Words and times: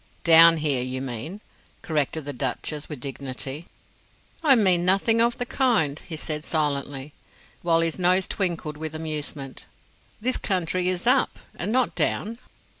"Down 0.23 0.57
here, 0.57 0.81
you 0.81 0.99
mean," 0.99 1.41
corrected 1.83 2.25
the 2.25 2.33
Duchess, 2.33 2.89
with 2.89 2.99
dignity. 3.01 3.67
"I 4.43 4.55
mean 4.55 4.83
nothing 4.83 5.21
of 5.21 5.37
the 5.37 5.45
kind," 5.45 6.01
he 6.07 6.17
said, 6.17 6.43
silently, 6.43 7.13
while 7.61 7.81
his 7.81 7.99
nose 7.99 8.27
twinkled 8.27 8.77
with 8.77 8.95
amusement; 8.95 9.67
"this 10.19 10.37
country 10.37 10.89
is 10.89 11.05
up, 11.05 11.37
and 11.55 11.71
not 11.71 11.93
down." 11.93 12.39